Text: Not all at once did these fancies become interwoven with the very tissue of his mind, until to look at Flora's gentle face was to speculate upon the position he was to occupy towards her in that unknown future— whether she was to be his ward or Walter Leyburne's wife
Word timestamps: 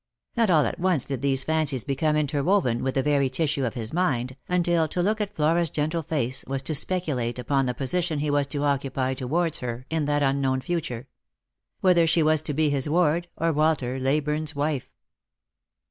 Not 0.35 0.49
all 0.49 0.65
at 0.65 0.79
once 0.79 1.05
did 1.05 1.21
these 1.21 1.43
fancies 1.43 1.83
become 1.83 2.15
interwoven 2.17 2.81
with 2.81 2.95
the 2.95 3.03
very 3.03 3.29
tissue 3.29 3.65
of 3.65 3.75
his 3.75 3.93
mind, 3.93 4.35
until 4.49 4.87
to 4.87 5.01
look 5.03 5.21
at 5.21 5.35
Flora's 5.35 5.69
gentle 5.69 6.01
face 6.01 6.43
was 6.47 6.63
to 6.63 6.73
speculate 6.73 7.37
upon 7.37 7.67
the 7.67 7.75
position 7.75 8.17
he 8.17 8.31
was 8.31 8.47
to 8.47 8.63
occupy 8.63 9.13
towards 9.13 9.59
her 9.59 9.85
in 9.91 10.05
that 10.05 10.23
unknown 10.23 10.59
future— 10.61 11.07
whether 11.81 12.07
she 12.07 12.23
was 12.23 12.41
to 12.41 12.53
be 12.55 12.71
his 12.71 12.89
ward 12.89 13.27
or 13.37 13.53
Walter 13.53 13.99
Leyburne's 13.99 14.55
wife 14.55 14.91